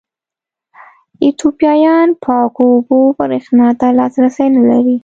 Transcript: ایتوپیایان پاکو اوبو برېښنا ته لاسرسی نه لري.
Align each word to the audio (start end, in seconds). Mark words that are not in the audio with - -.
ایتوپیایان 1.23 2.09
پاکو 2.23 2.63
اوبو 2.71 2.99
برېښنا 3.17 3.67
ته 3.79 3.87
لاسرسی 3.97 4.47
نه 4.55 4.61
لري. 4.69 4.95